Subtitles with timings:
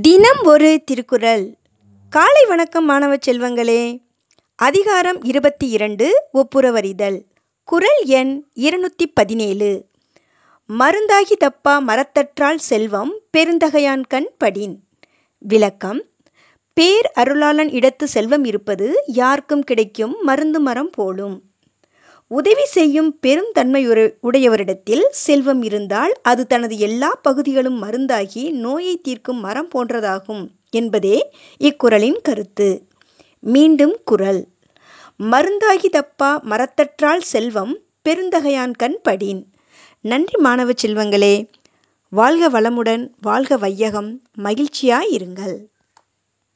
[0.00, 1.56] தினம் ஒரு திருக்குறள்.
[2.10, 3.98] காலை வணக்கம் மாணவ செல்வங்களே.
[4.54, 7.22] அதிகாரம் இருபத்தி இரண்டு ஒப்புரவறிதல்.
[7.64, 9.84] குறள் எண் இருநூற்றி பதினேழு.
[10.78, 14.76] மருந்தாகி தப்பா மரத்தற்றால் செல்வம் பெருந்தகையான் கண் படின்.
[15.38, 16.04] விளக்கம்
[16.72, 21.42] பேர் அருளாளன் இடத்து செல்வம் இருப்பது யாருக்கும் கிடைக்கும் மருந்து மரம் போலும்.
[22.30, 23.88] உதவி செய்யும் பெரும் தன்மை
[24.22, 32.86] உடையவரிடத்தில் செல்வம் இருந்தால் அது தனது எல்லா பகுதிகளும் மருந்தாகி நோயை தீர்க்கும் மரம் போன்றதாகும் என்பதே இக்குறளின் கருத்து.
[33.40, 34.48] மீண்டும் குறள்.
[35.22, 39.42] மருந்தாகி தப்பா மரத்தற்றால் செல்வம் பெருந்தகையான் கண் படின்.
[40.00, 41.48] நன்றி மாணவ செல்வங்களே.
[42.12, 44.22] வாழ்க வளமுடன் வாழ்க வையகம்.
[44.38, 45.56] மகிழ்ச்சியாயிருங்கள்